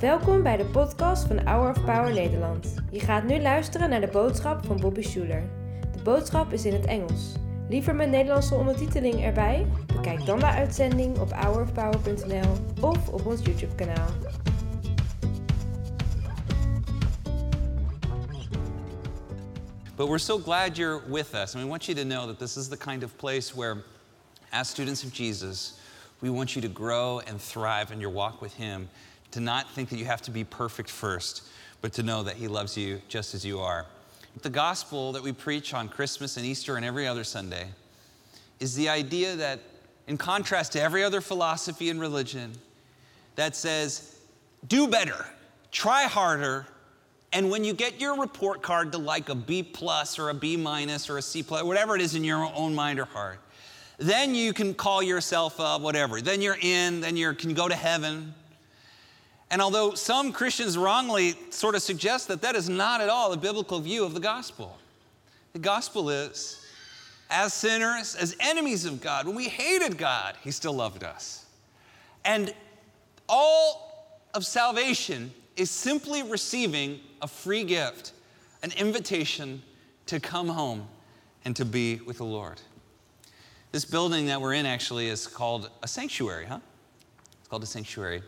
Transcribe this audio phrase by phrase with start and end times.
[0.00, 2.74] Welkom bij de podcast van Hour of Power Nederland.
[2.90, 5.42] Je gaat nu luisteren naar de boodschap van Bobby Schuler.
[5.96, 7.32] De boodschap is in het Engels.
[7.68, 9.66] Liever met Nederlandse ondertiteling erbij?
[9.86, 14.08] Bekijk dan de uitzending op hourofpower.nl of op ons YouTube kanaal.
[19.96, 21.54] But we're so glad you're with us.
[21.54, 23.76] And we want you to know that this is the kind of place where,
[24.50, 25.74] as students of Jesus,
[26.20, 28.88] we want you to grow and thrive in your walk with Him.
[29.32, 31.44] To not think that you have to be perfect first,
[31.82, 33.86] but to know that He loves you just as you are.
[34.42, 37.68] The gospel that we preach on Christmas and Easter and every other Sunday
[38.58, 39.60] is the idea that,
[40.06, 42.52] in contrast to every other philosophy and religion,
[43.36, 44.16] that says,
[44.66, 45.26] do better,
[45.70, 46.66] try harder,
[47.32, 50.56] and when you get your report card to like a B plus or a B
[50.56, 53.38] minus or a C plus, whatever it is in your own mind or heart,
[54.00, 56.22] then you can call yourself up, whatever.
[56.22, 58.34] Then you're in, then you can go to heaven.
[59.50, 63.36] And although some Christians wrongly sort of suggest that that is not at all a
[63.36, 64.78] biblical view of the gospel,
[65.52, 66.64] the gospel is
[67.28, 71.44] as sinners, as enemies of God, when we hated God, He still loved us.
[72.24, 72.54] And
[73.28, 78.12] all of salvation is simply receiving a free gift,
[78.62, 79.62] an invitation
[80.06, 80.88] to come home
[81.44, 82.60] and to be with the Lord.
[83.72, 86.58] This building that we're in actually is called a sanctuary, huh?
[87.38, 88.22] It's called a sanctuary.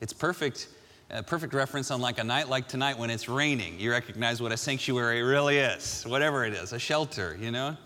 [0.00, 0.68] It's perfect,
[1.10, 3.78] a perfect reference on like a night like tonight when it's raining.
[3.78, 7.76] You recognize what a sanctuary really is, whatever it is, a shelter, you know?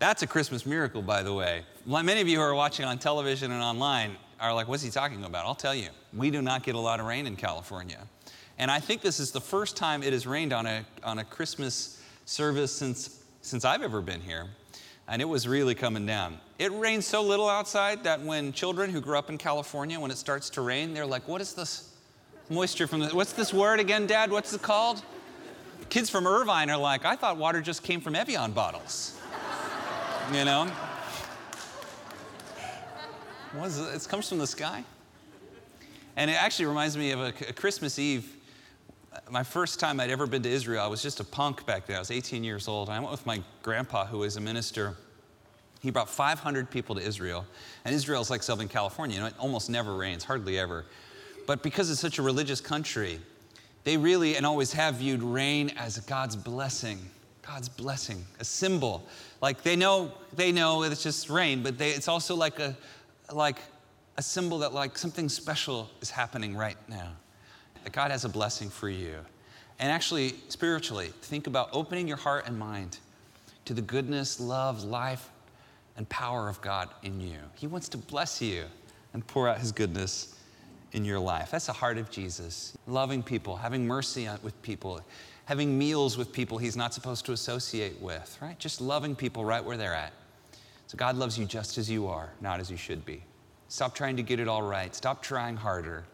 [0.00, 1.62] That's a Christmas miracle, by the way.
[1.86, 5.24] Many of you who are watching on television and online are like, what's he talking
[5.24, 5.46] about?
[5.46, 5.88] I'll tell you.
[6.12, 8.00] We do not get a lot of rain in California.
[8.58, 11.24] And I think this is the first time it has rained on a, on a
[11.24, 14.48] Christmas service since, since I've ever been here.
[15.08, 16.38] And it was really coming down.
[16.58, 20.16] It rains so little outside that when children who grew up in California, when it
[20.16, 21.92] starts to rain, they're like, what is this
[22.48, 24.30] moisture from the, what's this word again, Dad?
[24.30, 25.02] What's it called?
[25.90, 29.18] Kids from Irvine are like, I thought water just came from Evian bottles.
[30.32, 30.66] you know?
[33.52, 33.94] What is it?
[33.94, 34.84] It comes from the sky.
[36.16, 38.35] And it actually reminds me of a, a Christmas Eve
[39.30, 41.96] my first time I'd ever been to Israel, I was just a punk back then.
[41.96, 42.88] I was 18 years old.
[42.88, 44.96] And I went with my grandpa, who was a minister.
[45.80, 47.46] He brought 500 people to Israel.
[47.84, 49.16] And Israel is like Southern California.
[49.16, 50.84] You know, it almost never rains, hardly ever.
[51.46, 53.20] But because it's such a religious country,
[53.84, 56.98] they really and always have viewed rain as God's blessing.
[57.42, 59.06] God's blessing, a symbol.
[59.40, 62.76] Like they know, they know it's just rain, but they, it's also like a,
[63.32, 63.58] like
[64.16, 67.12] a symbol that like something special is happening right now
[67.86, 69.14] that God has a blessing for you.
[69.78, 72.98] And actually, spiritually, think about opening your heart and mind
[73.64, 75.30] to the goodness, love, life,
[75.96, 77.38] and power of God in you.
[77.54, 78.64] He wants to bless you
[79.14, 80.34] and pour out His goodness
[80.94, 81.52] in your life.
[81.52, 82.76] That's the heart of Jesus.
[82.88, 85.00] Loving people, having mercy with people,
[85.44, 88.58] having meals with people He's not supposed to associate with, right?
[88.58, 90.12] Just loving people right where they're at.
[90.88, 93.22] So God loves you just as you are, not as you should be.
[93.68, 94.92] Stop trying to get it all right.
[94.92, 96.04] Stop trying harder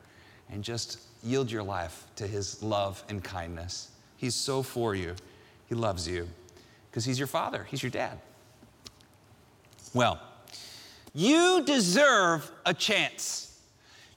[0.50, 3.91] and just yield your life to His love and kindness.
[4.16, 5.15] He's so for you.
[5.69, 6.28] He loves you
[6.91, 8.19] because He's your father, He's your dad.
[9.94, 10.21] Well,
[11.15, 13.61] you deserve a chance.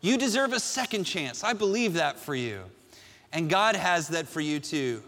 [0.01, 1.43] You deserve a second chance.
[1.43, 2.61] I believe that for you.
[3.33, 5.03] And God has that for you too.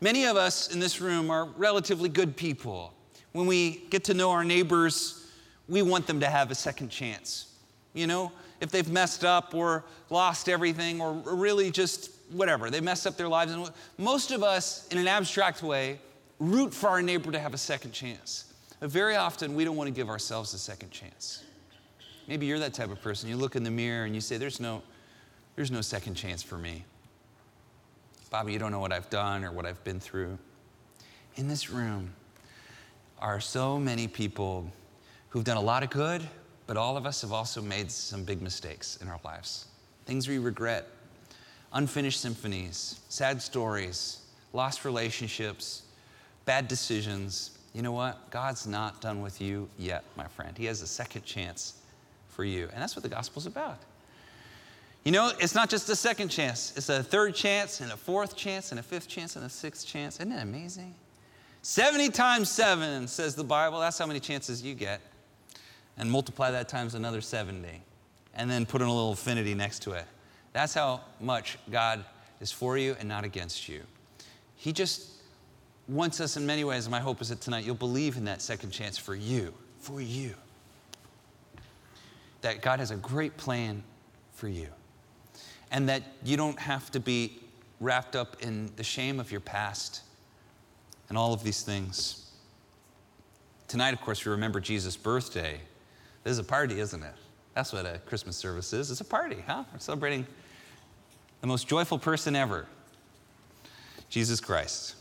[0.00, 2.92] Many of us in this room are relatively good people.
[3.32, 5.30] When we get to know our neighbors,
[5.68, 7.46] we want them to have a second chance.
[7.94, 8.30] You know,
[8.64, 13.28] if they've messed up or lost everything or really just whatever, they messed up their
[13.28, 13.52] lives.
[13.52, 16.00] And most of us, in an abstract way,
[16.38, 18.54] root for our neighbor to have a second chance.
[18.80, 21.44] But very often, we don't want to give ourselves a second chance.
[22.26, 23.28] Maybe you're that type of person.
[23.28, 24.82] You look in the mirror and you say, There's no,
[25.56, 26.84] there's no second chance for me.
[28.30, 30.38] Bobby, you don't know what I've done or what I've been through.
[31.36, 32.14] In this room
[33.18, 34.72] are so many people
[35.28, 36.26] who've done a lot of good
[36.66, 39.66] but all of us have also made some big mistakes in our lives.
[40.06, 40.86] Things we regret,
[41.72, 44.20] unfinished symphonies, sad stories,
[44.52, 45.82] lost relationships,
[46.44, 47.58] bad decisions.
[47.74, 48.30] You know what?
[48.30, 50.56] God's not done with you yet, my friend.
[50.56, 51.74] He has a second chance
[52.28, 52.68] for you.
[52.72, 53.78] And that's what the gospel's about.
[55.04, 58.36] You know, it's not just a second chance, it's a third chance, and a fourth
[58.36, 60.16] chance, and a fifth chance, and a sixth chance.
[60.16, 60.94] Isn't that amazing?
[61.60, 63.80] 70 times 7 says the Bible.
[63.80, 65.02] That's how many chances you get
[65.96, 67.68] and multiply that times another 70,
[68.34, 70.06] and then put in a little infinity next to it.
[70.52, 72.04] That's how much God
[72.40, 73.82] is for you and not against you.
[74.56, 75.10] He just
[75.88, 76.86] wants us in many ways.
[76.86, 80.00] And my hope is that tonight you'll believe in that second chance for you, for
[80.00, 80.34] you.
[82.40, 83.82] That God has a great plan
[84.32, 84.68] for you.
[85.70, 87.40] And that you don't have to be
[87.80, 90.02] wrapped up in the shame of your past
[91.08, 92.30] and all of these things.
[93.66, 95.60] Tonight, of course, we remember Jesus' birthday.
[96.24, 97.14] This is a party, isn't it?
[97.54, 98.90] That's what a Christmas service is.
[98.90, 99.64] It's a party, huh?
[99.72, 100.26] We're celebrating
[101.40, 102.66] the most joyful person ever,
[104.08, 104.96] Jesus Christ.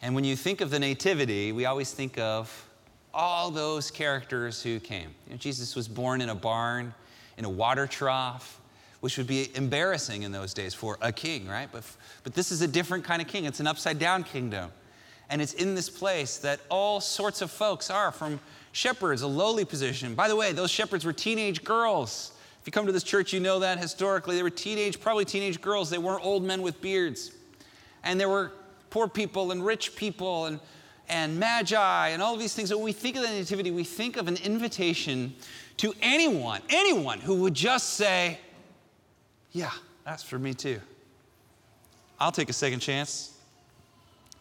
[0.00, 2.68] And when you think of the Nativity, we always think of
[3.14, 5.10] all those characters who came.
[5.26, 6.94] You know, Jesus was born in a barn,
[7.36, 8.58] in a water trough,
[9.00, 11.68] which would be embarrassing in those days for a king, right?
[11.70, 11.84] But,
[12.24, 13.44] but this is a different kind of king.
[13.44, 14.70] It's an upside down kingdom.
[15.28, 18.40] And it's in this place that all sorts of folks are from
[18.72, 20.14] shepherds, a lowly position.
[20.14, 22.32] By the way, those shepherds were teenage girls.
[22.60, 24.36] If you come to this church, you know that historically.
[24.36, 25.90] They were teenage, probably teenage girls.
[25.90, 27.32] They weren't old men with beards.
[28.02, 28.52] And there were
[28.90, 30.60] poor people and rich people and,
[31.08, 32.70] and magi and all of these things.
[32.70, 35.34] So when we think of the Nativity, we think of an invitation
[35.78, 38.38] to anyone, anyone who would just say,
[39.50, 39.70] Yeah,
[40.04, 40.80] that's for me too.
[42.20, 43.36] I'll take a second chance.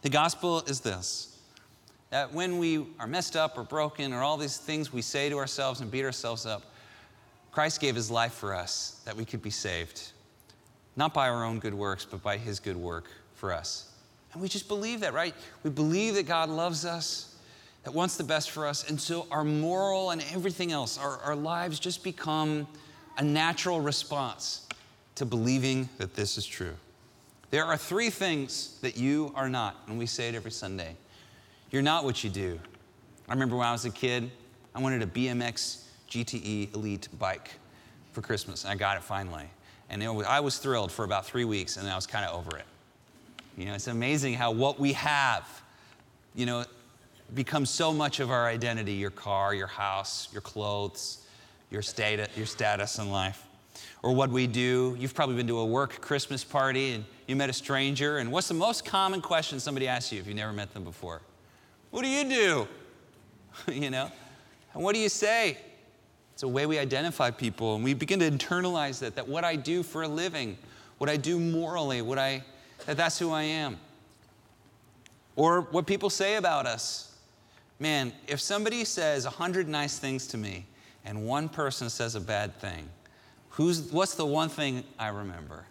[0.03, 1.30] The gospel is this
[2.11, 5.37] that when we are messed up or broken or all these things we say to
[5.37, 6.61] ourselves and beat ourselves up,
[7.51, 10.11] Christ gave his life for us that we could be saved,
[10.95, 13.91] not by our own good works, but by his good work for us.
[14.33, 15.33] And we just believe that, right?
[15.63, 17.35] We believe that God loves us,
[17.83, 18.89] that wants the best for us.
[18.89, 22.67] And so our moral and everything else, our, our lives just become
[23.17, 24.67] a natural response
[25.15, 26.75] to believing that this is true.
[27.51, 30.95] There are three things that you are not, and we say it every Sunday.
[31.71, 32.59] You're not what you do.
[33.29, 34.29] I remember when I was a kid,
[34.75, 37.51] I wanted a BMX GTE Elite bike
[38.11, 39.49] for Christmas, and I got it finally.
[39.89, 42.25] And it was, I was thrilled for about three weeks, and then I was kind
[42.25, 42.65] of over it.
[43.57, 45.47] You know, it's amazing how what we have,
[46.35, 46.65] you know,
[47.33, 51.25] becomes so much of our identity your car, your house, your clothes,
[51.69, 53.47] your, state, your status in life.
[54.03, 54.97] Or what we do.
[54.99, 58.49] You've probably been to a work Christmas party and you met a stranger, and what's
[58.49, 61.21] the most common question somebody asks you if you've never met them before?
[61.91, 62.67] What do you do?
[63.71, 64.09] you know?
[64.73, 65.57] And what do you say?
[66.33, 69.55] It's a way we identify people, and we begin to internalize that, that what I
[69.55, 70.57] do for a living,
[70.97, 72.43] what I do morally, what I,
[72.85, 73.77] that that's who I am.
[75.35, 77.15] Or what people say about us.
[77.79, 80.65] Man, if somebody says a hundred nice things to me
[81.03, 82.87] and one person says a bad thing,
[83.49, 85.65] who's, what's the one thing I remember?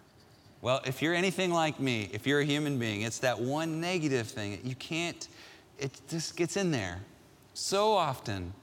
[0.61, 4.27] Well, if you're anything like me, if you're a human being, it's that one negative
[4.27, 4.59] thing.
[4.63, 5.27] You can't
[5.81, 6.99] it just gets in there.
[7.53, 8.53] So often,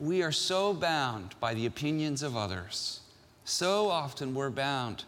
[0.00, 3.00] we are so bound by the opinions of others.
[3.44, 5.04] So often, we're bound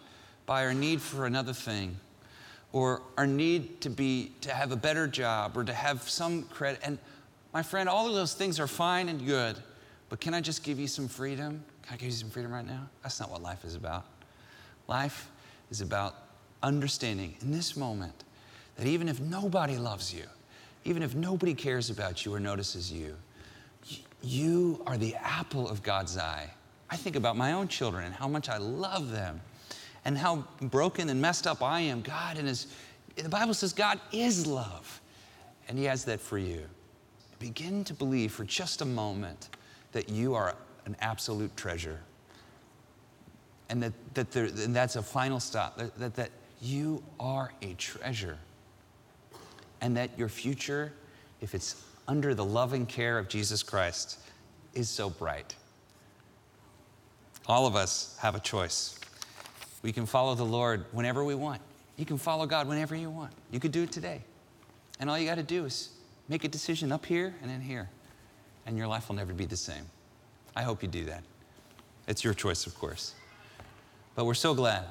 [0.46, 1.96] by our need for another thing
[2.72, 6.80] or our need to be to have a better job or to have some credit
[6.82, 6.98] and
[7.52, 9.56] my friend all of those things are fine and good
[10.08, 12.66] but can i just give you some freedom can i give you some freedom right
[12.66, 14.04] now that's not what life is about
[14.86, 15.30] life
[15.70, 16.14] is about
[16.62, 18.24] understanding in this moment
[18.76, 20.24] that even if nobody loves you
[20.84, 23.16] even if nobody cares about you or notices you,
[24.22, 26.50] you are the apple of God's eye.
[26.90, 29.40] I think about my own children and how much I love them
[30.04, 32.00] and how broken and messed up I am.
[32.00, 32.66] God and His,
[33.16, 35.00] the Bible says God is love,
[35.68, 36.62] and He has that for you.
[37.38, 39.50] Begin to believe for just a moment
[39.92, 40.54] that you are
[40.86, 42.00] an absolute treasure.
[43.68, 46.30] And that, that there, and that's a final stop, that, that, that
[46.60, 48.38] you are a treasure
[49.80, 50.92] and that your future,
[51.40, 54.18] if it's under the loving care of Jesus Christ,
[54.74, 55.54] is so bright.
[57.46, 58.98] All of us have a choice.
[59.82, 61.60] We can follow the Lord whenever we want.
[61.96, 63.32] You can follow God whenever you want.
[63.50, 64.22] You could do it today.
[65.00, 65.90] And all you got to do is
[66.28, 67.88] make a decision up here and in here,
[68.66, 69.84] and your life will never be the same.
[70.54, 71.22] I hope you do that.
[72.06, 73.14] It's your choice, of course.
[74.14, 74.84] But we're so glad.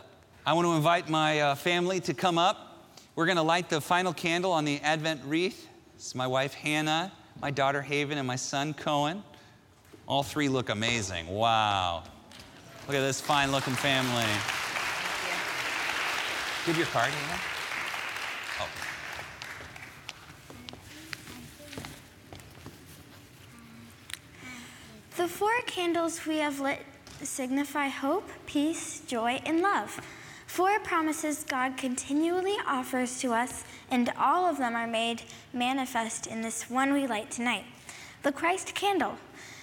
[0.46, 2.67] I want to invite my uh, family to come up.
[3.18, 5.68] We're going to light the final candle on the Advent wreath.
[5.96, 9.24] It's my wife Hannah, my daughter Haven, and my son Cohen.
[10.08, 11.26] All three look amazing.
[11.28, 12.04] Wow.
[12.86, 14.24] Look at this fine looking family.
[16.68, 17.42] Give your card, Hannah.
[18.60, 18.70] Oh.
[25.18, 26.86] The four candles we have lit
[27.24, 30.00] signify hope, peace, joy, and love.
[30.58, 35.22] Four promises God continually offers to us, and all of them are made
[35.54, 37.64] manifest in this one we light tonight
[38.24, 39.20] the Christ candle.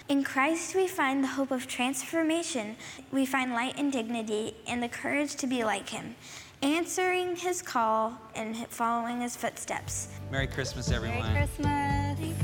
[0.09, 2.77] In Christ, we find the hope of transformation.
[3.11, 6.15] We find light and dignity and the courage to be like Him,
[6.63, 10.11] answering His call and following His footsteps.
[10.31, 11.33] Merry Christmas, everyone.
[11.33, 11.67] Merry Christmas.
[11.67, 12.44] Merry Christmas.